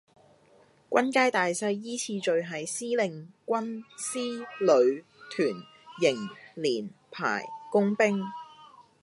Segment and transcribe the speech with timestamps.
[0.89, 5.61] 軍階大細依次序係司令,軍,師,旅,團,
[6.01, 8.23] 營,連,排,工兵